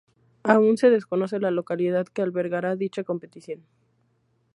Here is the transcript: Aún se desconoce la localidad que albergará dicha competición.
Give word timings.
Aún 0.41 0.77
se 0.77 0.89
desconoce 0.89 1.39
la 1.39 1.51
localidad 1.51 2.07
que 2.07 2.23
albergará 2.23 2.75
dicha 2.75 3.03
competición. 3.03 3.67